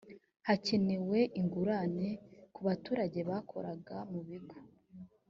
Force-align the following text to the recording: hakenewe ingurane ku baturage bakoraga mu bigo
hakenewe 0.47 1.19
ingurane 1.39 2.07
ku 2.53 2.59
baturage 2.67 3.19
bakoraga 3.29 3.95
mu 4.11 4.19
bigo 4.27 4.57